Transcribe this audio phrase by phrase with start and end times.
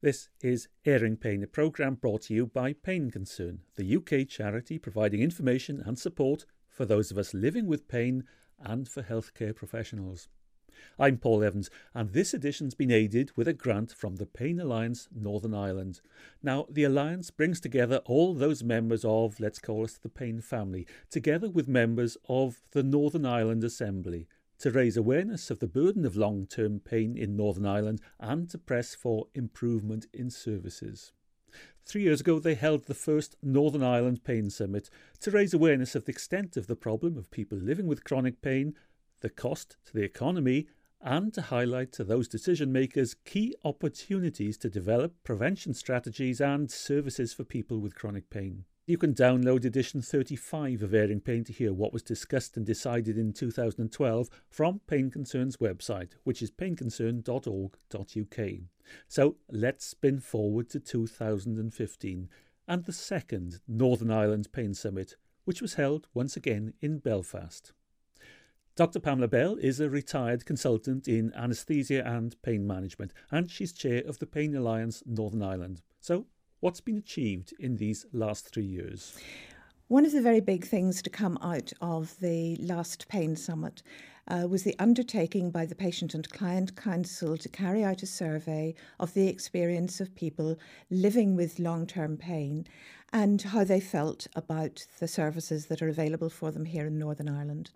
[0.00, 4.78] This is Airing Pain, a programme brought to you by Pain Concern, the UK charity
[4.78, 8.22] providing information and support for those of us living with pain
[8.60, 10.28] and for healthcare professionals.
[11.00, 15.08] I'm Paul Evans, and this edition's been aided with a grant from the Pain Alliance
[15.12, 16.00] Northern Ireland.
[16.44, 20.86] Now, the Alliance brings together all those members of, let's call us the Pain family,
[21.10, 24.28] together with members of the Northern Ireland Assembly
[24.58, 28.58] to raise awareness of the burden of long term pain in Northern Ireland and to
[28.58, 31.12] press for improvement in services.
[31.84, 34.90] Three years ago, they held the first Northern Ireland Pain Summit
[35.20, 38.74] to raise awareness of the extent of the problem of people living with chronic pain,
[39.20, 40.66] the cost to the economy,
[41.00, 47.32] and to highlight to those decision makers key opportunities to develop prevention strategies and services
[47.32, 48.64] for people with chronic pain.
[48.88, 53.18] You can download edition 35 of Airing Pain to hear what was discussed and decided
[53.18, 58.50] in 2012 from Pain Concern's website, which is painconcern.org.uk.
[59.06, 62.30] So let's spin forward to 2015
[62.66, 67.74] and the second Northern Ireland Pain Summit, which was held once again in Belfast.
[68.74, 69.00] Dr.
[69.00, 74.18] Pamela Bell is a retired consultant in anaesthesia and pain management, and she's chair of
[74.18, 75.82] the Pain Alliance Northern Ireland.
[76.00, 76.24] So
[76.60, 79.16] What's been achieved in these last three years?
[79.86, 83.84] One of the very big things to come out of the last Pain Summit
[84.26, 88.74] uh, was the undertaking by the Patient and Client Council to carry out a survey
[88.98, 90.58] of the experience of people
[90.90, 92.66] living with long term pain
[93.12, 97.28] and how they felt about the services that are available for them here in Northern
[97.28, 97.70] Ireland.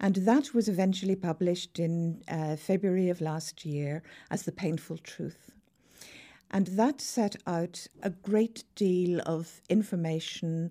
[0.00, 5.52] And that was eventually published in uh, February of last year as The Painful Truth.
[6.52, 10.70] And that set out a great deal of information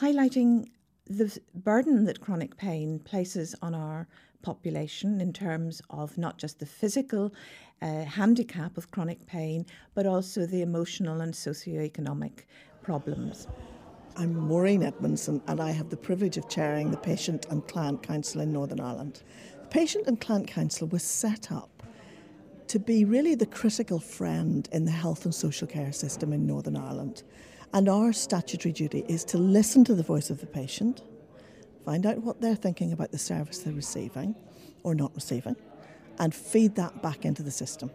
[0.00, 0.66] highlighting
[1.06, 4.08] the burden that chronic pain places on our
[4.42, 7.32] population in terms of not just the physical
[7.80, 12.44] uh, handicap of chronic pain, but also the emotional and socioeconomic
[12.82, 13.46] problems.
[14.16, 18.40] I'm Maureen Edmondson, and I have the privilege of chairing the Patient and Client Council
[18.40, 19.22] in Northern Ireland.
[19.62, 21.73] The Patient and Client Council was set up
[22.68, 26.76] to be really the critical friend in the health and social care system in Northern
[26.76, 27.22] Ireland.
[27.72, 31.02] And our statutory duty is to listen to the voice of the patient,
[31.84, 34.34] find out what they're thinking about the service they're receiving
[34.82, 35.56] or not receiving,
[36.18, 37.90] and feed that back into the system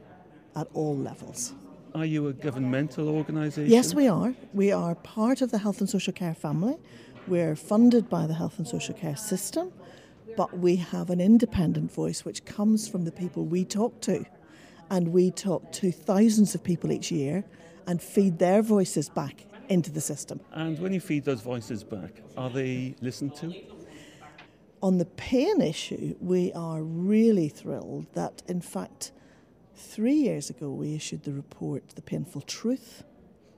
[0.55, 1.53] at all levels.
[1.95, 3.71] Are you a governmental organisation?
[3.71, 4.35] Yes, we are.
[4.53, 6.77] We are part of the health and social care family.
[7.27, 9.71] We're funded by the health and social care system,
[10.37, 14.25] but we have an independent voice which comes from the people we talk to
[14.89, 17.43] and we talk to thousands of people each year
[17.87, 20.39] and feed their voices back into the system.
[20.51, 23.53] And when you feed those voices back, are they listened to?
[24.81, 29.11] On the pain issue, we are really thrilled that, in fact,
[29.75, 33.03] three years ago we issued the report, The Painful Truth,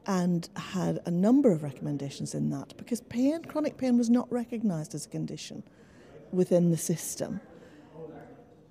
[0.08, 4.96] and had a number of recommendations in that because pain, chronic pain, was not recognised
[4.96, 5.64] as a condition
[6.32, 7.40] within the system.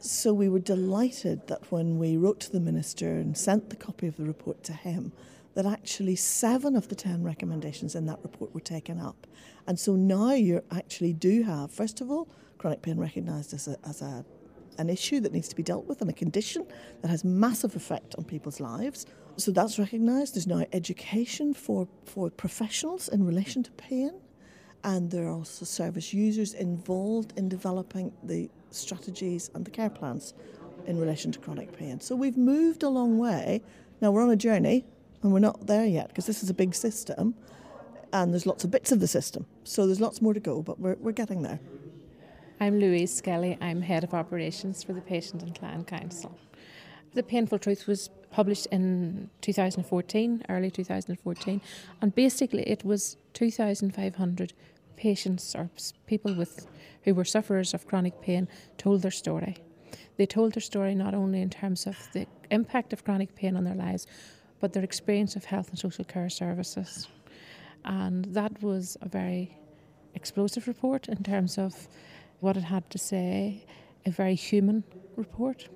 [0.03, 4.07] So we were delighted that when we wrote to the minister and sent the copy
[4.07, 5.13] of the report to him,
[5.53, 9.27] that actually seven of the ten recommendations in that report were taken up.
[9.67, 13.77] And so now you actually do have, first of all, chronic pain recognised as, a,
[13.85, 14.25] as a,
[14.79, 16.67] an issue that needs to be dealt with and a condition
[17.03, 19.05] that has massive effect on people's lives.
[19.37, 20.35] So that's recognised.
[20.35, 24.13] There's now education for, for professionals in relation to pain.
[24.83, 30.35] And there are also service users involved in developing the strategies and the care plans
[30.87, 32.01] in relation to chronic pain.
[32.01, 33.63] So we've moved a long way.
[34.01, 34.85] Now we're on a journey
[35.23, 37.35] and we're not there yet because this is a big system
[38.13, 39.47] and there's lots of bits of the system.
[39.65, 41.61] So there's lots more to go, but we're, we're getting there.
[42.61, 43.57] I'm Louise Skelly.
[43.61, 46.37] I'm Head of Operations for the Patient and Client Council.
[47.15, 51.61] The Painful Truth was published in 2014, early 2014,
[52.01, 54.53] and basically it was 2,500
[55.01, 55.71] patients or
[56.07, 56.67] people with
[57.05, 58.47] who were sufferers of chronic pain
[58.77, 59.57] told their story.
[60.19, 63.65] They told their story not only in terms of the impact of chronic pain on
[63.65, 64.07] their lives,
[64.61, 67.09] but their experience of health and social care services.
[67.87, 69.57] And that was a very
[70.15, 71.89] explosive report in terms of
[72.41, 73.65] what it had to say,
[74.05, 74.85] a very human
[75.17, 75.69] report.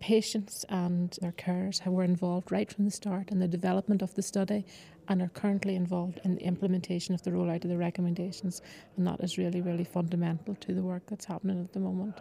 [0.00, 4.22] Patients and their carers were involved right from the start in the development of the
[4.22, 4.64] study
[5.08, 8.62] and are currently involved in the implementation of the rollout of the recommendations.
[8.96, 12.16] And that is really, really fundamental to the work that's happening at the moment.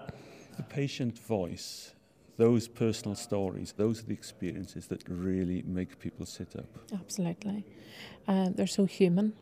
[0.57, 1.93] The patient voice,
[2.37, 6.65] those personal stories, those are the experiences that really make people sit up.
[6.93, 7.65] Absolutely.
[8.27, 9.33] Uh, they're so human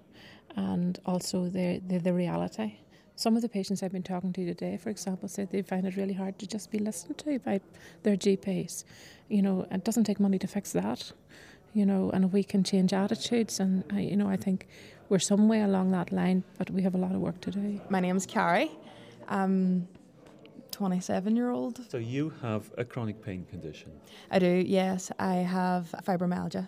[0.56, 2.76] and also they're, they're the reality.
[3.16, 5.96] Some of the patients I've been talking to today, for example, said they find it
[5.96, 7.62] really hard to just be listened to by
[8.04, 8.84] their GPs.
[9.30, 11.12] You know, it doesn't take money to fix that
[11.74, 14.68] you know, and if we can change attitudes, and I, you know, I think
[15.10, 17.82] we're some way along that line, but we have a lot of work to do.
[17.90, 18.72] My name's Carrie.
[19.28, 19.88] I'm
[20.72, 21.80] 27 year old.
[21.90, 23.92] So you have a chronic pain condition.
[24.30, 25.12] I do, yes.
[25.20, 26.68] I have fibromyalgia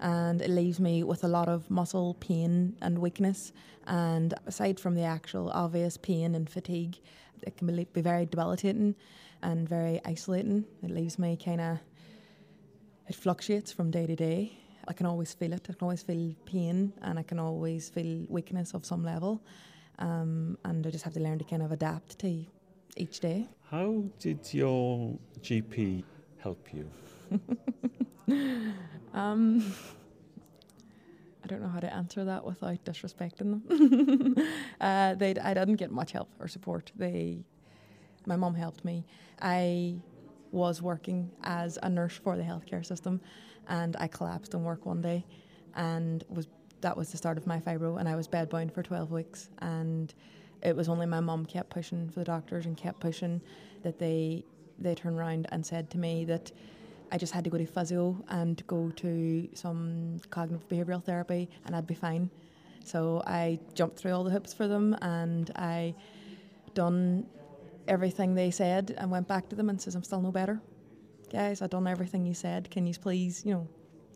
[0.00, 3.52] and it leaves me with a lot of muscle pain and weakness.
[3.86, 6.98] And aside from the actual obvious pain and fatigue,
[7.42, 8.96] it can be, be very debilitating
[9.42, 10.64] and very isolating.
[10.82, 11.78] It leaves me kind of,
[13.08, 14.52] it fluctuates from day to day.
[14.86, 15.66] I can always feel it.
[15.68, 19.42] I can always feel pain and I can always feel weakness of some level.
[19.98, 22.44] Um, and I just have to learn to kind of adapt to
[22.96, 23.48] each day.
[23.70, 26.04] How did your GP
[26.38, 26.90] help you?
[29.14, 29.72] um,
[31.42, 34.36] I don't know how to answer that without disrespecting them.
[34.80, 36.92] uh, they, I didn't get much help or support.
[36.96, 37.44] They,
[38.26, 39.04] my mum helped me.
[39.40, 39.96] I
[40.54, 43.20] was working as a nurse for the healthcare system,
[43.68, 45.24] and I collapsed in work one day,
[45.74, 46.46] and was
[46.80, 50.14] that was the start of my fibro, and I was bedbound for 12 weeks, and
[50.62, 53.40] it was only my mum kept pushing for the doctors and kept pushing
[53.82, 54.44] that they
[54.78, 56.50] they turned around and said to me that
[57.12, 61.76] I just had to go to physio and go to some cognitive behavioural therapy and
[61.76, 62.28] I'd be fine.
[62.84, 65.94] So I jumped through all the hoops for them and I
[66.74, 67.26] done
[67.88, 70.60] everything they said and went back to them and says I'm still no better.
[71.30, 72.70] Guys, I've done everything you said.
[72.70, 73.68] Can you please, you know,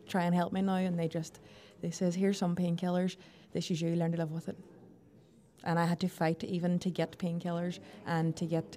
[0.08, 0.76] try and help me now?
[0.76, 1.40] And they just
[1.80, 3.16] they says, Here's some painkillers.
[3.52, 4.58] This is you, learn to live with it.
[5.64, 8.76] And I had to fight even to get painkillers and to get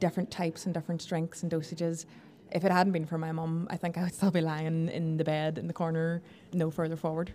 [0.00, 2.06] different types and different strengths and dosages.
[2.50, 5.16] If it hadn't been for my mum, I think I would still be lying in
[5.16, 6.22] the bed in the corner,
[6.52, 7.32] no further forward.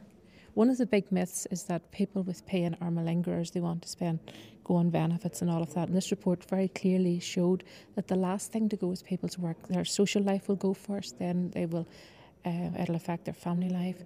[0.54, 3.52] One of the big myths is that people with pain are malingerers.
[3.52, 4.20] They want to spend,
[4.68, 5.88] go on benefits and all of that.
[5.88, 7.64] And this report very clearly showed
[7.96, 9.68] that the last thing to go is people's work.
[9.68, 11.88] Their social life will go first, then they will,
[12.46, 14.04] uh, it'll affect their family life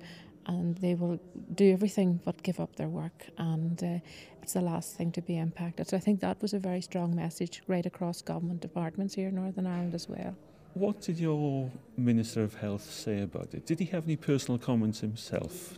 [0.48, 1.19] and they will
[1.54, 3.28] do everything but give up their work.
[3.38, 4.00] And uh,
[4.42, 5.88] it's the last thing to be impacted.
[5.88, 9.36] So i think that was a very strong message right across government departments here in
[9.36, 10.36] northern ireland as well.
[10.74, 13.66] What did your minister of health say about it?
[13.66, 15.78] Did he have any personal comments himself?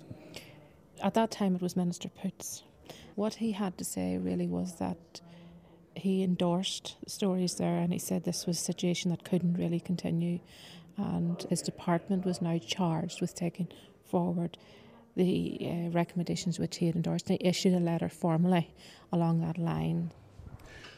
[1.02, 2.64] At that time it was minister poots
[3.15, 5.21] what he had to say really was that
[5.95, 10.39] he endorsed stories there and he said this was a situation that couldn't really continue
[10.98, 13.68] and his department was now charged with taking
[14.06, 14.57] forward
[15.15, 17.27] the uh, recommendations which he had endorsed.
[17.27, 18.69] They issued a letter formally
[19.12, 20.12] along that line.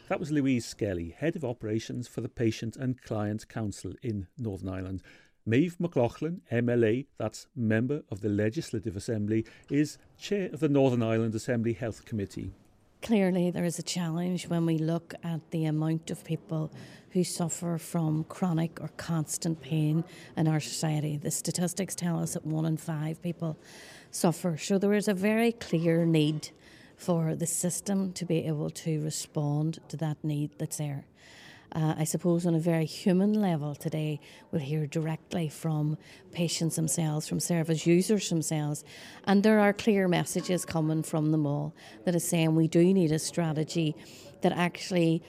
[0.07, 4.69] That was Louise Skelly, Head of Operations for the Patient and Client Council in Northern
[4.69, 5.01] Ireland.
[5.47, 11.35] Maeve McLaughlin, MLA, that's member of the Legislative Assembly, is chair of the Northern Ireland
[11.35, 12.51] Assembly Health Committee.
[13.03, 16.71] Clearly, there is a challenge when we look at the amount of people
[17.11, 20.03] who suffer from chronic or constant pain
[20.35, 21.17] in our society.
[21.17, 23.55] The statistics tell us that one in five people
[24.09, 24.57] suffer.
[24.57, 26.49] So, there is a very clear need
[26.97, 31.05] for the system to be able to respond to that need that's there
[31.75, 35.97] uh, I suppose, on a very human level today, we'll hear directly from
[36.31, 38.85] patients themselves, from service users themselves.
[39.25, 41.75] And there are clear messages coming from them all
[42.05, 43.93] that are saying we do need a strategy
[44.41, 45.21] that actually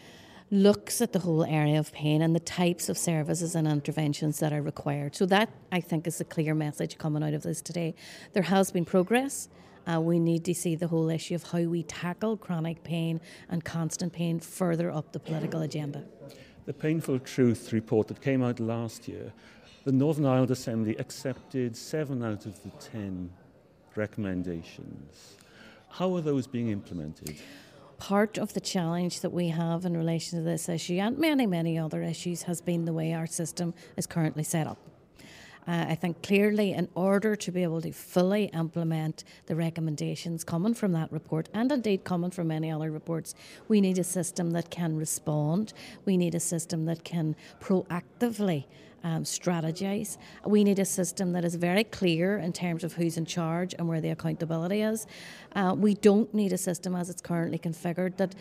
[0.52, 4.52] looks at the whole area of pain and the types of services and interventions that
[4.52, 5.16] are required.
[5.16, 7.96] So, that I think is a clear message coming out of this today.
[8.34, 9.48] There has been progress.
[9.86, 13.64] Uh, we need to see the whole issue of how we tackle chronic pain and
[13.64, 16.04] constant pain further up the political agenda.
[16.64, 19.32] The Painful Truth report that came out last year,
[19.84, 23.30] the Northern Ireland Assembly accepted seven out of the ten
[23.94, 25.36] recommendations.
[25.88, 27.36] How are those being implemented?
[27.98, 31.78] Part of the challenge that we have in relation to this issue and many, many
[31.78, 34.78] other issues has been the way our system is currently set up.
[35.66, 40.74] Uh, I think clearly, in order to be able to fully implement the recommendations coming
[40.74, 43.34] from that report, and indeed coming from many other reports,
[43.68, 45.72] we need a system that can respond.
[46.04, 48.64] We need a system that can proactively
[49.06, 50.18] um, strategize.
[50.44, 53.88] We need a system that is very clear in terms of who's in charge and
[53.88, 55.06] where the accountability is.
[55.54, 58.34] Uh, we don't need a system as it's currently configured that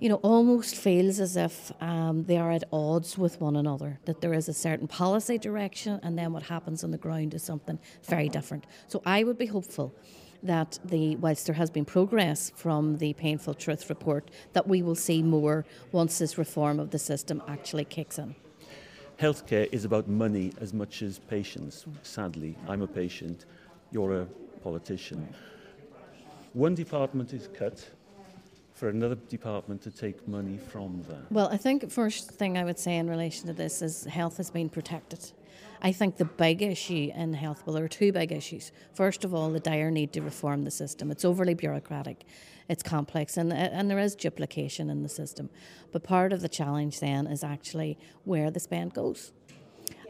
[0.00, 4.22] you know, almost feels as if um, they are at odds with one another, that
[4.22, 7.78] there is a certain policy direction and then what happens on the ground is something
[8.04, 8.64] very different.
[8.88, 9.94] So I would be hopeful
[10.42, 14.94] that the whilst there has been progress from the painful truth report that we will
[14.94, 18.34] see more once this reform of the system actually kicks in.
[19.18, 23.44] Healthcare is about money as much as patients sadly i'm a patient.
[23.92, 24.26] You're a
[24.62, 25.28] politician.
[26.54, 27.84] One department is cut
[28.80, 31.30] for another department to take money from that?
[31.30, 34.50] Well, I think first thing I would say in relation to this is health has
[34.50, 35.32] been protected.
[35.82, 38.72] I think the big issue in health, well, there are two big issues.
[38.94, 41.10] First of all, the dire need to reform the system.
[41.10, 42.24] It's overly bureaucratic,
[42.70, 45.50] it's complex, and, and there is duplication in the system.
[45.92, 49.32] But part of the challenge then is actually where the spend goes.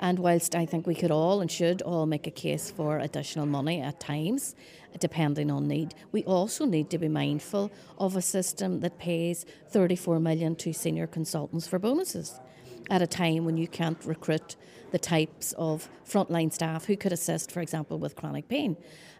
[0.00, 3.45] And whilst I think we could all and should all make a case for additional
[3.47, 4.57] money at times,
[4.99, 10.19] depending on need, we also need to be mindful of a system that pays 34
[10.19, 12.40] million to senior consultants for bonuses
[12.90, 14.56] at a time when you can't recruit
[14.90, 18.76] the types of frontline staff who could assist, for example, with chronic pain.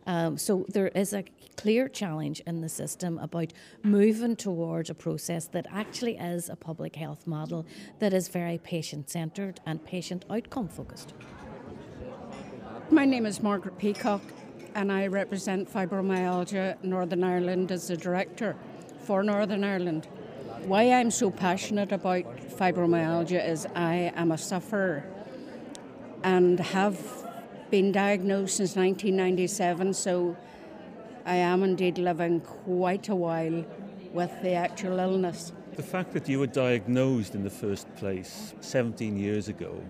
[0.07, 1.25] Um, so there is a
[1.57, 3.53] clear challenge in the system about
[3.85, 7.65] moving towards a process that actually is a public health model
[8.01, 11.15] that is very patient centred and patient outcome focused.
[12.91, 14.23] My name is Margaret Peacock,
[14.75, 18.57] and I represent Fibromyalgia Northern Ireland as the director
[19.05, 20.09] for Northern Ireland.
[20.67, 22.25] Why I'm so passionate about
[22.59, 25.05] fibromyalgia is I am a sufferer
[26.23, 26.99] and have
[27.71, 30.37] been diagnosed since 1997, so
[31.25, 33.65] I am indeed living quite a while
[34.13, 35.53] with the actual illness.
[35.77, 39.83] The fact that you were diagnosed in the first place 17 years ago,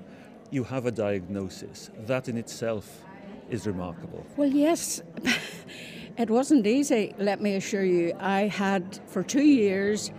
[0.51, 3.03] you have a diagnosis, that in itself
[3.51, 4.25] is remarkable.
[4.37, 5.03] Well, yes.
[6.17, 8.15] it wasn't easy, let me assure you.
[8.21, 10.11] I had, for two years,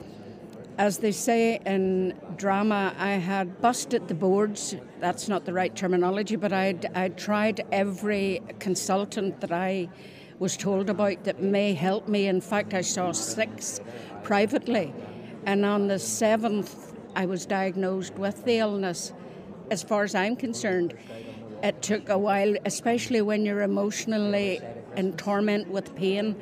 [0.81, 4.75] as they say in drama, I had busted the boards.
[4.99, 9.89] That's not the right terminology, but I'd, I'd tried every consultant that I
[10.39, 12.25] was told about that may help me.
[12.25, 13.79] In fact, I saw six
[14.23, 14.91] privately.
[15.45, 19.13] And on the seventh, I was diagnosed with the illness.
[19.69, 20.95] As far as I'm concerned,
[21.61, 24.59] it took a while, especially when you're emotionally
[24.97, 26.35] in torment with pain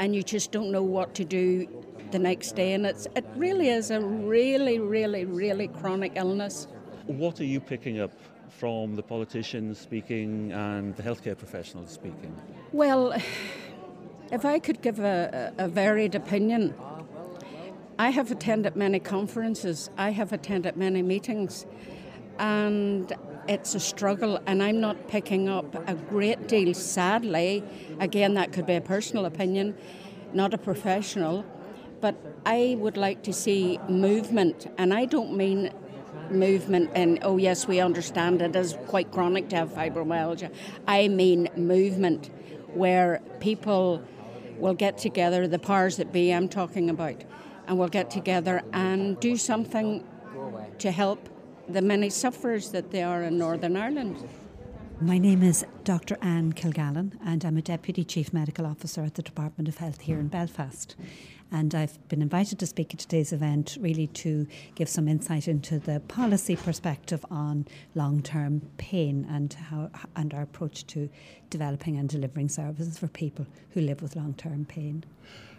[0.00, 1.68] and you just don't know what to do
[2.12, 2.72] the next day.
[2.72, 6.68] And it's, it really is a really, really, really chronic illness.
[7.06, 8.12] What are you picking up
[8.48, 12.34] from the politicians speaking and the healthcare professionals speaking?
[12.72, 13.14] Well,
[14.32, 16.74] if I could give a, a varied opinion,
[17.98, 21.64] I have attended many conferences, I have attended many meetings,
[22.38, 23.12] and
[23.48, 27.62] it's a struggle, and I'm not picking up a great deal, sadly.
[28.00, 29.74] Again, that could be a personal opinion,
[30.32, 31.44] not a professional.
[32.00, 35.70] But I would like to see movement, and I don't mean
[36.30, 40.50] movement and oh yes we understand it is quite chronic to have fibromyalgia
[40.86, 42.30] i mean movement
[42.74, 44.02] where people
[44.58, 47.22] will get together the powers that be i'm talking about
[47.66, 50.04] and will get together and do something
[50.78, 51.28] to help
[51.68, 54.28] the many sufferers that they are in northern ireland
[54.98, 56.16] my name is Dr.
[56.22, 60.18] Anne Kilgallen, and I'm a Deputy Chief Medical Officer at the Department of Health here
[60.18, 60.96] in Belfast.
[61.52, 65.78] And I've been invited to speak at today's event really to give some insight into
[65.78, 71.08] the policy perspective on long term pain and, how, and our approach to
[71.50, 75.04] developing and delivering services for people who live with long term pain.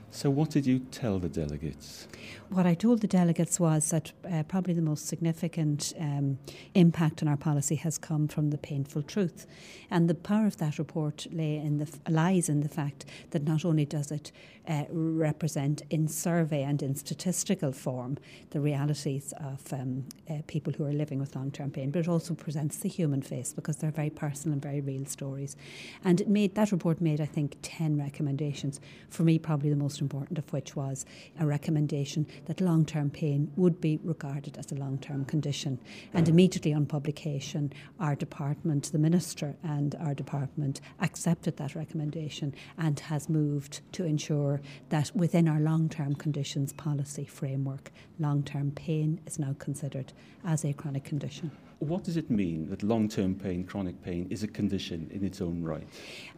[0.09, 2.07] So, what did you tell the delegates?
[2.49, 6.39] What I told the delegates was that uh, probably the most significant um,
[6.73, 9.45] impact on our policy has come from the painful truth.
[9.91, 13.65] And the power of that report lay in the, lies in the fact that not
[13.65, 14.31] only does it
[14.67, 18.17] uh, represent in survey and in statistical form
[18.51, 22.07] the realities of um, uh, people who are living with long term pain, but it
[22.07, 25.57] also presents the human face because they're very personal and very real stories.
[26.03, 28.79] And it made that report made, I think, 10 recommendations.
[29.09, 31.06] For me, probably the most important of which was
[31.39, 35.80] a recommendation that long term pain would be regarded as a long term condition.
[36.13, 43.00] And immediately on publication, our department, the Minister, and our department accepted that recommendation and
[43.00, 49.20] has moved to ensure that within our long term conditions policy framework, long term pain
[49.25, 50.13] is now considered
[50.44, 51.51] as a chronic condition.
[51.79, 55.41] What does it mean that long term pain, chronic pain, is a condition in its
[55.41, 55.88] own right?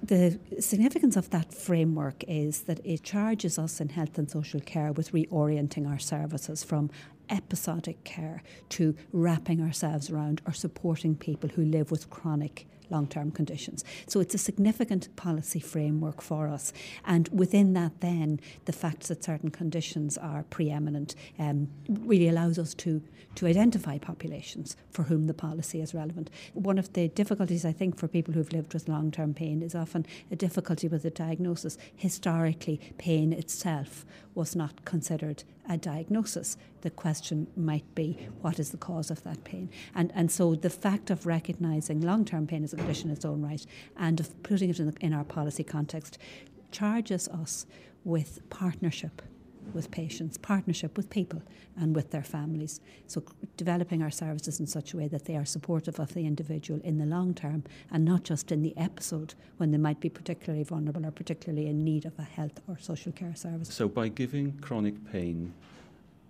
[0.03, 4.91] The significance of that framework is that it charges us in health and social care
[4.91, 6.89] with reorienting our services from
[7.29, 13.31] episodic care to wrapping ourselves around or supporting people who live with chronic long term
[13.31, 13.83] conditions.
[14.07, 16.73] So it's a significant policy framework for us.
[17.05, 22.73] And within that, then, the fact that certain conditions are preeminent um, really allows us
[22.75, 23.01] to,
[23.35, 26.29] to identify populations for whom the policy is relevant.
[26.53, 29.75] One of the difficulties, I think, for people who've lived with long term pain is
[29.75, 31.77] often a difficulty with the diagnosis.
[31.95, 34.05] Historically, pain itself
[34.35, 36.57] was not considered a diagnosis.
[36.81, 39.69] The question might be, what is the cause of that pain?
[39.95, 43.23] And, and so the fact of recognising long term pain as a condition in its
[43.23, 46.17] own right and of putting it in, the, in our policy context
[46.71, 47.65] charges us
[48.03, 49.21] with partnership
[49.73, 51.41] with patients, partnership with people
[51.77, 52.79] and with their families.
[53.07, 53.23] So,
[53.57, 56.97] developing our services in such a way that they are supportive of the individual in
[56.97, 61.05] the long term and not just in the episode when they might be particularly vulnerable
[61.05, 63.73] or particularly in need of a health or social care service.
[63.73, 65.53] So, by giving chronic pain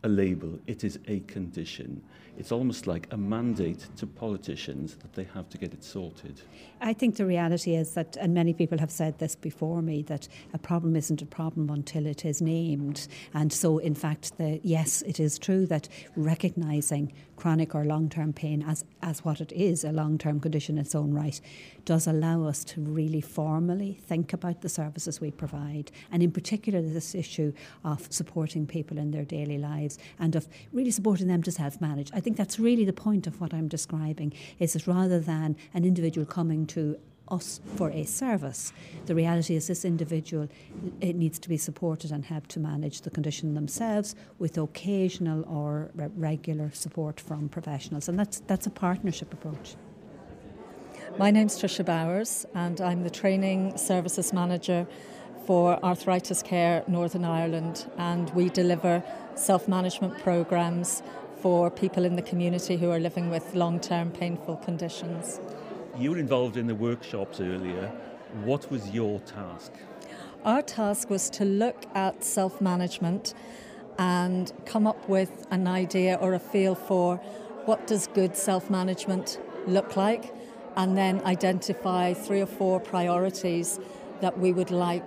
[0.03, 2.01] a label, it is a condition.
[2.37, 6.41] It's almost like a mandate to politicians that they have to get it sorted.
[6.79, 10.29] I think the reality is that, and many people have said this before me, that
[10.53, 13.09] a problem isn't a problem until it is named.
[13.33, 18.31] And so, in fact, the, yes, it is true that recognising chronic or long term
[18.31, 21.41] pain as, as what it is, a long term condition in its own right,
[21.83, 25.91] does allow us to really formally think about the services we provide.
[26.11, 27.51] And in particular, this issue
[27.83, 29.88] of supporting people in their daily lives
[30.19, 32.11] and of really supporting them to self manage.
[32.13, 35.85] I think that's really the point of what I'm describing is that rather than an
[35.85, 36.97] individual coming to
[37.31, 38.73] us for a service.
[39.05, 40.47] The reality is this individual
[41.01, 45.91] it needs to be supported and helped to manage the condition themselves with occasional or
[45.95, 49.75] regular support from professionals and that's that's a partnership approach.
[51.17, 54.87] My name's Tricia Bowers and I'm the training services manager
[55.45, 59.03] for Arthritis Care Northern Ireland and we deliver
[59.39, 61.01] self-management programs
[61.41, 65.39] for people in the community who are living with long-term painful conditions.
[65.97, 67.87] You were involved in the workshops earlier.
[68.43, 69.71] What was your task?
[70.45, 73.33] Our task was to look at self management
[73.97, 77.17] and come up with an idea or a feel for
[77.65, 80.33] what does good self management look like
[80.75, 83.79] and then identify three or four priorities
[84.21, 85.03] that we would like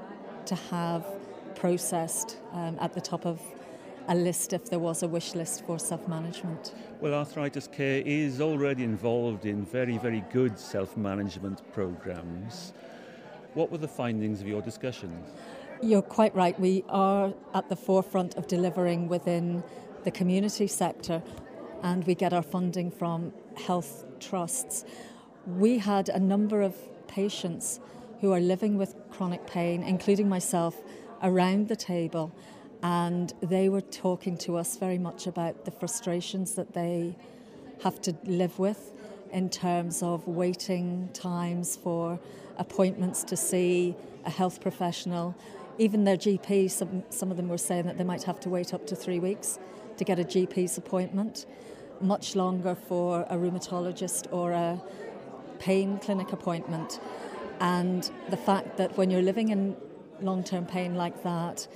[0.46, 1.06] to have
[1.54, 3.40] processed um, at the top of
[4.08, 6.74] a list if there was a wish list for self management.
[7.00, 12.72] Well, Arthritis Care is already involved in very, very good self management programs.
[13.54, 15.28] What were the findings of your discussions?
[15.82, 16.58] You're quite right.
[16.58, 19.62] We are at the forefront of delivering within
[20.04, 21.22] the community sector,
[21.82, 24.84] and we get our funding from health trusts.
[25.46, 26.76] We had a number of
[27.08, 27.80] patients
[28.20, 30.80] who are living with chronic pain, including myself,
[31.22, 32.32] around the table
[32.82, 37.16] and they were talking to us very much about the frustrations that they
[37.82, 38.92] have to live with
[39.32, 42.18] in terms of waiting times for
[42.58, 45.34] appointments to see a health professional.
[45.78, 48.74] Even their GP, some, some of them were saying that they might have to wait
[48.74, 49.58] up to three weeks
[49.96, 51.46] to get a GP's appointment,
[52.00, 54.80] much longer for a rheumatologist or a
[55.58, 57.00] pain clinic appointment.
[57.60, 59.76] And the fact that when you're living in
[60.20, 61.66] long term pain like that,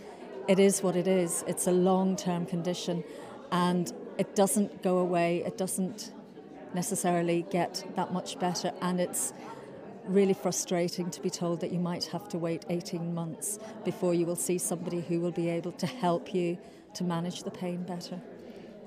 [0.48, 1.44] it is what it is.
[1.46, 3.04] It's a long term condition
[3.52, 6.12] and it doesn't go away, it doesn't
[6.74, 9.32] necessarily get that much better, and it's
[10.06, 14.24] really frustrating to be told that you might have to wait 18 months before you
[14.24, 16.56] will see somebody who will be able to help you
[16.94, 18.20] to manage the pain better.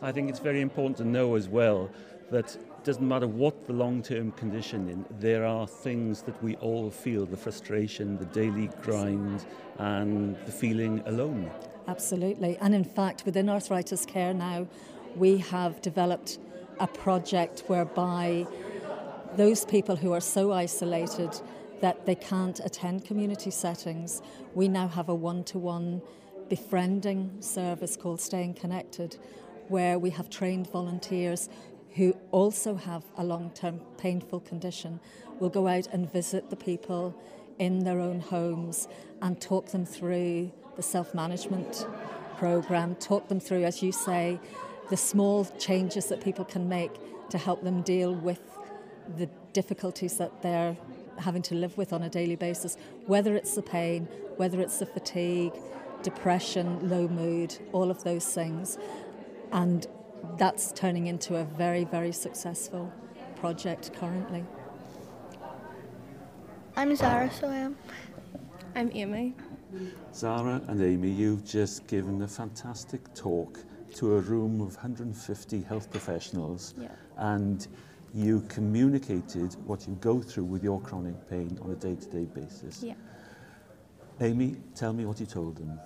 [0.01, 1.89] I think it's very important to know as well
[2.31, 6.89] that doesn't matter what the long term condition is, there are things that we all
[6.89, 9.45] feel the frustration, the daily grind,
[9.77, 11.51] and the feeling alone.
[11.87, 12.57] Absolutely.
[12.61, 14.67] And in fact, within Arthritis Care now,
[15.15, 16.37] we have developed
[16.79, 18.45] a project whereby
[19.35, 21.39] those people who are so isolated
[21.81, 24.21] that they can't attend community settings,
[24.53, 26.01] we now have a one to one
[26.49, 29.17] befriending service called Staying Connected,
[29.67, 31.47] where we have trained volunteers
[31.95, 34.99] who also have a long term painful condition
[35.39, 37.15] will go out and visit the people
[37.57, 38.87] in their own homes
[39.21, 41.85] and talk them through the self management
[42.37, 44.39] program, talk them through, as you say,
[44.89, 46.91] the small changes that people can make
[47.29, 48.41] to help them deal with
[49.17, 50.75] the difficulties that they're
[51.17, 54.05] having to live with on a daily basis, whether it's the pain,
[54.37, 55.53] whether it's the fatigue,
[56.01, 58.77] depression, low mood, all of those things.
[59.51, 59.85] And
[60.37, 62.91] that's turning into a very, very successful
[63.35, 64.45] project currently.
[66.75, 67.77] I'm Zara, so I am.
[68.75, 69.35] I'm Amy.
[70.13, 73.59] Zara and Amy, you've just given a fantastic talk
[73.95, 76.87] to a room of 150 health professionals yeah.
[77.17, 77.67] and
[78.13, 82.83] you communicated what you go through with your chronic pain on a day-to-day -day basis.
[82.83, 82.95] Yeah.
[84.19, 85.79] Amy, tell me what you told them.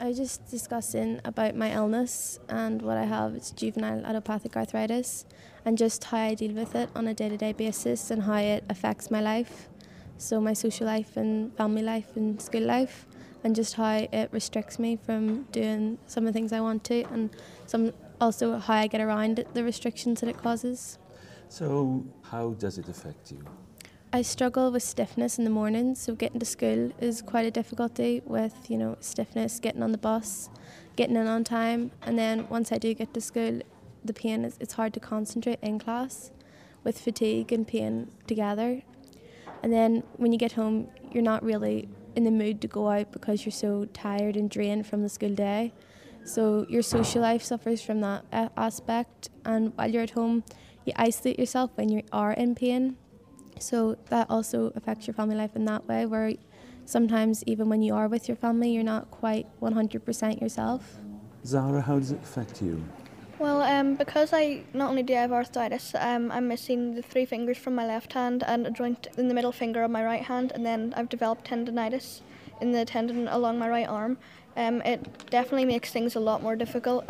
[0.00, 3.34] I was just discussing about my illness and what I have.
[3.34, 5.26] It's juvenile idiopathic arthritis
[5.66, 8.36] and just how I deal with it on a day to day basis and how
[8.36, 9.68] it affects my life.
[10.16, 13.06] So, my social life and family life and school life,
[13.44, 17.02] and just how it restricts me from doing some of the things I want to,
[17.12, 17.28] and
[17.66, 20.98] some also how I get around the restrictions that it causes.
[21.50, 23.44] So, how does it affect you?
[24.12, 28.22] I struggle with stiffness in the mornings, so getting to school is quite a difficulty
[28.24, 30.50] with, you know, stiffness, getting on the bus,
[30.96, 31.92] getting in on time.
[32.02, 33.60] And then once I do get to school,
[34.04, 36.32] the pain is it's hard to concentrate in class
[36.82, 38.82] with fatigue and pain together.
[39.62, 43.12] And then when you get home, you're not really in the mood to go out
[43.12, 45.72] because you're so tired and drained from the school day.
[46.24, 48.24] So your social life suffers from that
[48.56, 49.30] aspect.
[49.44, 50.42] And while you're at home,
[50.84, 52.96] you isolate yourself when you are in pain.
[53.60, 56.32] So that also affects your family life in that way, where
[56.84, 60.96] sometimes even when you are with your family, you're not quite 100% yourself.
[61.44, 62.82] Zara, how does it affect you?
[63.38, 67.24] Well, um, because I not only do I have arthritis, um, I'm missing the three
[67.24, 70.22] fingers from my left hand and a joint in the middle finger of my right
[70.22, 72.20] hand, and then I've developed tendonitis
[72.60, 74.18] in the tendon along my right arm.
[74.60, 77.06] Um, it definitely makes things a lot more difficult.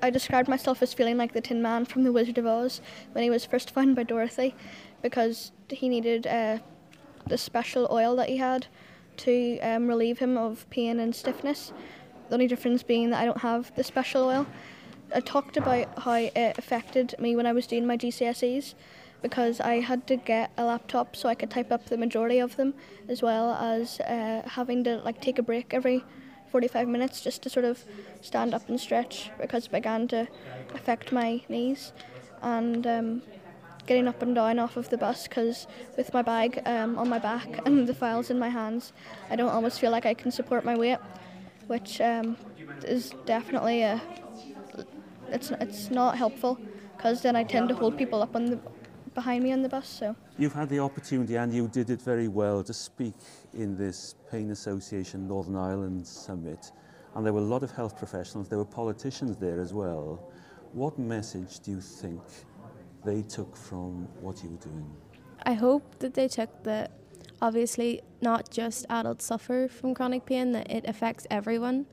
[0.00, 2.80] I described myself as feeling like the Tin Man from The Wizard of Oz
[3.12, 4.54] when he was first found by Dorothy,
[5.02, 6.60] because he needed uh,
[7.26, 8.68] the special oil that he had
[9.18, 11.74] to um, relieve him of pain and stiffness.
[12.28, 14.46] The only difference being that I don't have the special oil.
[15.14, 18.72] I talked about how it affected me when I was doing my GCSEs
[19.20, 22.56] because I had to get a laptop so I could type up the majority of
[22.56, 22.72] them,
[23.10, 26.02] as well as uh, having to like take a break every
[26.54, 27.84] 45 minutes just to sort of
[28.20, 30.28] stand up and stretch because it began to
[30.72, 31.92] affect my knees
[32.42, 33.22] and um,
[33.86, 37.18] getting up and down off of the bus because with my bag um, on my
[37.18, 38.92] back and the files in my hands,
[39.30, 40.98] I don't almost feel like I can support my weight,
[41.66, 42.36] which um,
[42.84, 44.00] is definitely a
[45.32, 46.60] it's it's not helpful
[46.96, 48.60] because then I tend to hold people up on the
[49.14, 49.88] behind me on the bus.
[49.88, 53.14] So You've had the opportunity and you did it very well to speak
[53.52, 56.72] in this Pain Association Northern Ireland Summit.
[57.14, 60.32] And there were a lot of health professionals, there were politicians there as well.
[60.72, 62.20] What message do you think
[63.04, 64.90] they took from what you were doing?
[65.44, 66.90] I hope that they took that
[67.40, 71.86] obviously not just adults suffer from chronic pain, that it affects everyone.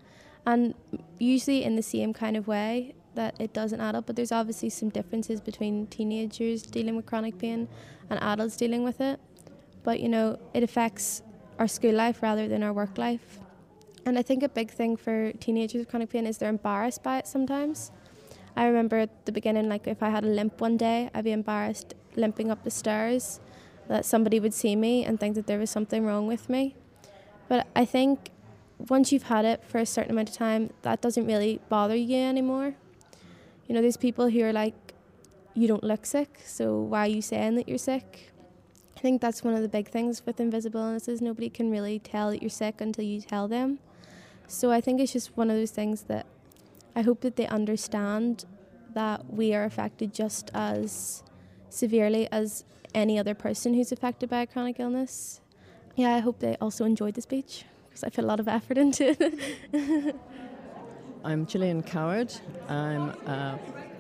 [0.45, 0.73] And
[1.19, 4.69] usually in the same kind of way, that it doesn't add up, but there's obviously
[4.69, 7.67] some differences between teenagers dealing with chronic pain
[8.09, 9.19] and adults dealing with it.
[9.83, 11.21] But you know, it affects
[11.59, 13.39] our school life rather than our work life.
[14.05, 17.19] And I think a big thing for teenagers with chronic pain is they're embarrassed by
[17.19, 17.91] it sometimes.
[18.55, 21.31] I remember at the beginning, like if I had a limp one day, I'd be
[21.31, 23.39] embarrassed limping up the stairs
[23.87, 26.75] that somebody would see me and think that there was something wrong with me.
[27.47, 28.31] But I think
[28.89, 32.17] once you've had it for a certain amount of time, that doesn't really bother you
[32.17, 32.75] anymore.
[33.71, 34.75] You know, there's people who are like,
[35.53, 38.33] you don't look sick, so why are you saying that you're sick?
[38.97, 41.21] I think that's one of the big things with invisible illnesses.
[41.21, 43.79] Nobody can really tell that you're sick until you tell them.
[44.45, 46.25] So I think it's just one of those things that
[46.97, 48.43] I hope that they understand
[48.93, 51.23] that we are affected just as
[51.69, 55.39] severely as any other person who's affected by a chronic illness.
[55.95, 58.77] Yeah, I hope they also enjoyed the speech because I put a lot of effort
[58.77, 60.15] into it.
[61.23, 62.33] I'm Jillian Coward.
[62.67, 63.59] I'm a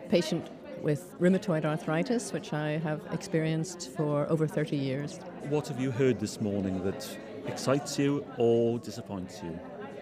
[0.09, 0.49] patient
[0.81, 5.19] with rheumatoid arthritis, which I have experienced for over 30 years.
[5.49, 7.07] What have you heard this morning that
[7.45, 9.59] excites you or disappoints you?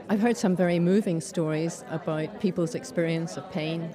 [0.08, 3.89] I've heard some very moving stories about people's experience of pain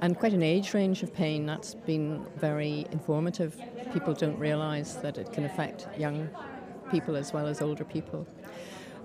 [0.00, 1.46] and quite an age range of pain.
[1.46, 3.60] That's been very informative.
[3.92, 6.28] People don't realise that it can affect young
[6.92, 8.28] people as well as older people.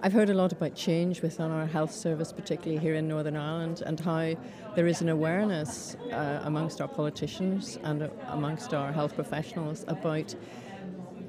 [0.01, 3.83] I've heard a lot about change within our health service, particularly here in Northern Ireland,
[3.85, 4.33] and how
[4.73, 10.33] there is an awareness uh, amongst our politicians and uh, amongst our health professionals about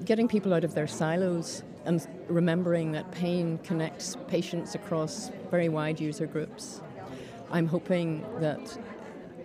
[0.04, 5.98] getting people out of their silos and remembering that pain connects patients across very wide
[5.98, 6.80] user groups.
[7.50, 8.78] I'm hoping that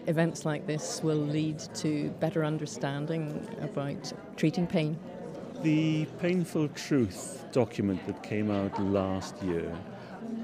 [0.06, 5.00] events like this will lead to better understanding about treating pain.
[5.64, 9.76] The Painful Truth document that came out last year,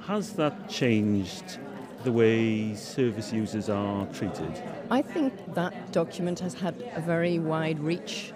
[0.08, 1.60] has that changed
[2.04, 4.52] the way service users are treated?
[4.90, 8.34] I think that document has had a very wide reach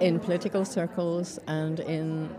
[0.00, 2.34] in political circles and in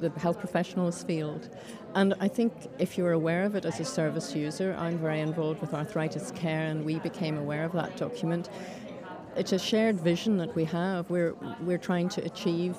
[0.00, 1.50] the health professionals field.
[1.94, 5.60] And I think if you're aware of it as a service user, I'm very involved
[5.60, 8.48] with arthritis care, and we became aware of that document
[9.40, 11.08] it's a shared vision that we have.
[11.08, 12.76] We're we're trying to achieve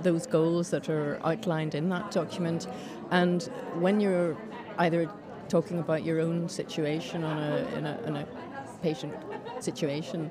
[0.00, 2.66] those goals that are outlined in that document,
[3.10, 3.42] and
[3.84, 4.34] when you're
[4.78, 5.10] either
[5.50, 8.26] talking about your own situation on a in a, in a
[8.82, 9.12] patient
[9.60, 10.30] situation,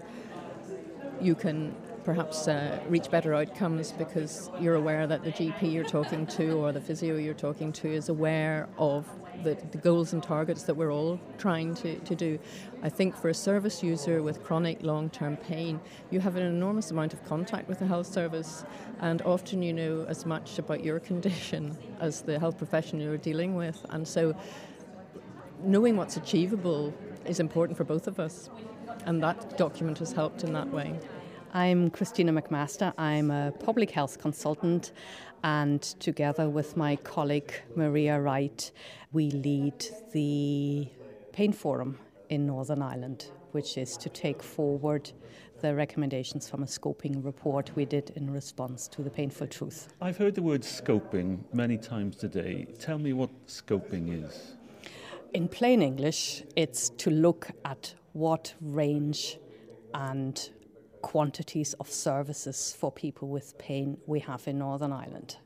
[1.22, 6.26] you can perhaps uh, reach better outcomes because you're aware that the GP you're talking
[6.28, 9.08] to or the physio you're talking to is aware of
[9.44, 12.40] the, the goals and targets that we're all trying to, to do.
[12.84, 16.92] I think for a service user with chronic long term pain, you have an enormous
[16.92, 18.64] amount of contact with the health service,
[19.00, 23.56] and often you know as much about your condition as the health professional you're dealing
[23.56, 23.86] with.
[23.90, 24.36] And so
[25.64, 26.94] knowing what's achievable
[27.26, 28.50] is important for both of us,
[29.06, 31.00] and that document has helped in that way.
[31.54, 32.94] I'm Christina McMaster.
[32.98, 34.94] I'm a public health consultant,
[35.44, 38.72] and together with my colleague Maria Wright,
[39.12, 40.88] we lead the
[41.34, 45.12] Pain Forum in Northern Ireland, which is to take forward
[45.60, 49.94] the recommendations from a scoping report we did in response to the painful truth.
[50.00, 52.66] I've heard the word scoping many times today.
[52.80, 54.56] Tell me what scoping is.
[55.34, 59.38] In plain English, it's to look at what range
[59.94, 60.50] and
[61.02, 65.38] quantities of services for people with pain we have in Northern Ireland.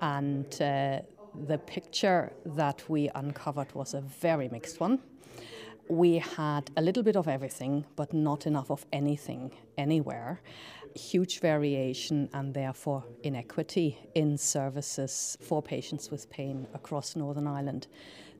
[0.00, 1.00] And uh,
[1.46, 4.98] the picture that we uncovered was a very mixed one.
[5.88, 10.40] We had a little bit of everything, but not enough of anything anywhere.
[10.94, 17.86] Huge variation and therefore inequity in services for patients with pain across Northern Ireland.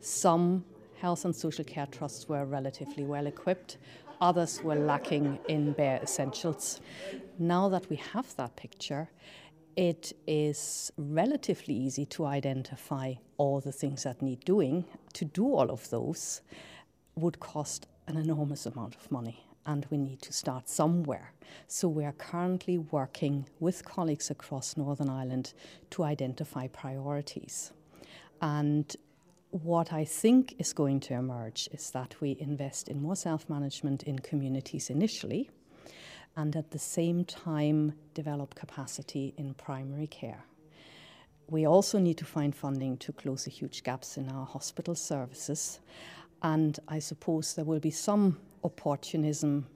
[0.00, 0.64] Some
[0.98, 3.78] health and social care trusts were relatively well equipped,
[4.22, 6.80] others were lacking in bare essentials.
[7.38, 9.10] Now that we have that picture,
[9.76, 14.84] it is relatively easy to identify all the things that need doing.
[15.14, 16.40] To do all of those
[17.16, 21.32] would cost an enormous amount of money, and we need to start somewhere.
[21.66, 25.52] So, we are currently working with colleagues across Northern Ireland
[25.90, 27.72] to identify priorities.
[28.40, 28.94] And
[29.52, 34.02] what I think is going to emerge is that we invest in more self management
[34.04, 35.50] in communities initially,
[36.36, 40.44] and at the same time develop capacity in primary care.
[41.48, 45.80] We also need to find funding to close the huge gaps in our hospital services,
[46.42, 49.66] and I suppose there will be some opportunism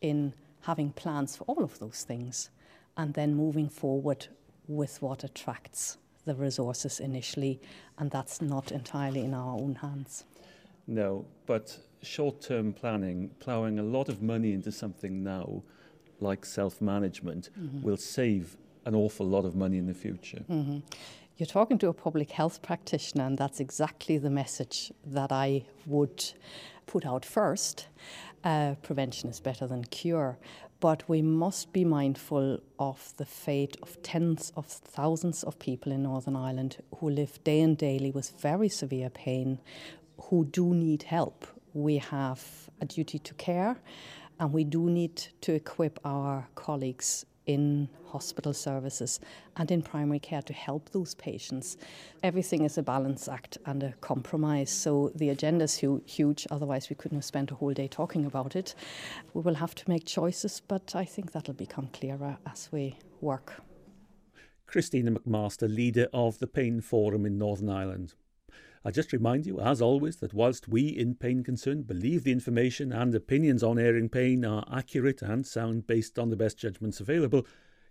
[0.00, 2.48] in having plans for all of those things
[2.96, 4.28] and then moving forward
[4.66, 7.58] with what attracts the resources initially,
[7.98, 10.24] and that's not entirely in our own hands.
[10.86, 15.62] No, but short term planning, ploughing a lot of money into something now,
[16.20, 17.82] like self management, mm-hmm.
[17.82, 20.42] will save an awful lot of money in the future.
[20.50, 20.78] Mm-hmm.
[21.38, 26.24] You're talking to a public health practitioner, and that's exactly the message that I would
[26.86, 27.88] put out first.
[28.44, 30.38] Uh, prevention is better than cure
[30.80, 36.02] but we must be mindful of the fate of tens of thousands of people in
[36.02, 39.58] Northern Ireland who live day and daily with very severe pain,
[40.22, 41.46] who do need help.
[41.72, 43.76] We have a duty to care,
[44.38, 49.20] and we do need to equip our colleagues in hospital services
[49.56, 51.76] and in primary care to help those patients.
[52.22, 56.90] Everything is a balance act and a compromise, so the agenda is hu- huge, otherwise,
[56.90, 58.74] we couldn't have spent a whole day talking about it.
[59.34, 63.62] We will have to make choices, but I think that'll become clearer as we work.
[64.66, 68.14] Christina McMaster, leader of the Pain Forum in Northern Ireland.
[68.86, 72.92] I just remind you, as always, that whilst we in Pain Concern believe the information
[72.92, 77.44] and opinions on airing pain are accurate and sound based on the best judgments available,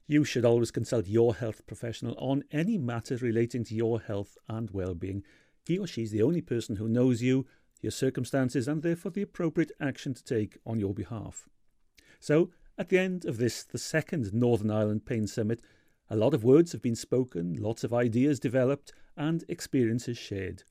[0.07, 4.71] you should always consult your health professional on any matter relating to your health and
[4.71, 5.25] well-being.
[5.65, 7.45] He or she is the only person who knows you,
[7.81, 11.49] your circumstances, and therefore the appropriate action to take on your behalf.
[12.21, 15.59] So, at the end of this, the second Northern Ireland Pain Summit,
[16.09, 20.63] a lot of words have been spoken, lots of ideas developed, and experiences shared.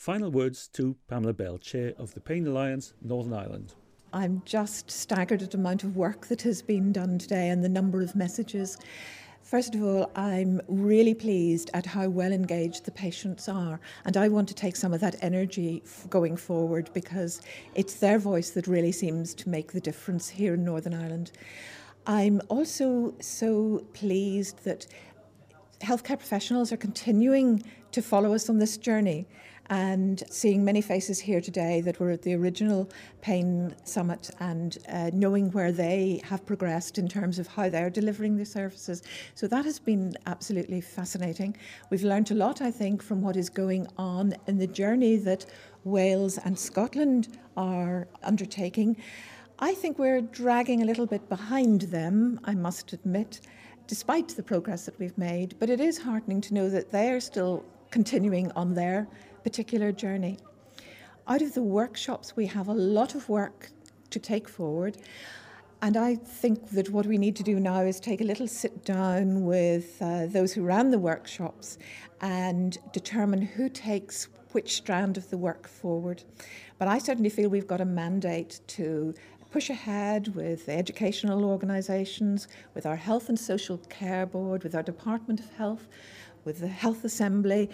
[0.00, 3.74] Final words to Pamela Bell, Chair of the Pain Alliance, Northern Ireland.
[4.14, 7.68] I'm just staggered at the amount of work that has been done today and the
[7.68, 8.78] number of messages.
[9.42, 14.28] First of all, I'm really pleased at how well engaged the patients are, and I
[14.28, 17.42] want to take some of that energy going forward because
[17.74, 21.30] it's their voice that really seems to make the difference here in Northern Ireland.
[22.06, 24.86] I'm also so pleased that
[25.82, 29.26] healthcare professionals are continuing to follow us on this journey
[29.70, 35.10] and seeing many faces here today that were at the original Pain Summit and uh,
[35.14, 39.02] knowing where they have progressed in terms of how they're delivering the services.
[39.36, 41.56] So that has been absolutely fascinating.
[41.88, 45.46] We've learned a lot, I think, from what is going on in the journey that
[45.84, 48.96] Wales and Scotland are undertaking.
[49.60, 53.40] I think we're dragging a little bit behind them, I must admit,
[53.86, 55.54] despite the progress that we've made.
[55.60, 59.06] But it is heartening to know that they're still continuing on their
[59.42, 60.38] particular journey.
[61.28, 63.70] Out of the workshops, we have a lot of work
[64.10, 64.96] to take forward.
[65.82, 68.84] And I think that what we need to do now is take a little sit
[68.84, 71.78] down with uh, those who ran the workshops
[72.20, 76.22] and determine who takes which strand of the work forward.
[76.78, 79.14] But I certainly feel we've got a mandate to
[79.50, 85.40] push ahead with educational organisations, with our Health and Social Care Board, with our Department
[85.40, 85.88] of Health,
[86.44, 87.70] with the Health Assembly,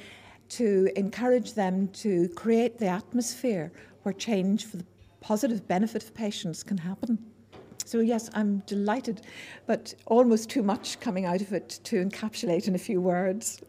[0.50, 4.84] to encourage them to create the atmosphere where change for the
[5.20, 7.18] positive benefit of patients can happen.
[7.84, 9.22] So, yes, I'm delighted,
[9.66, 13.60] but almost too much coming out of it to encapsulate in a few words.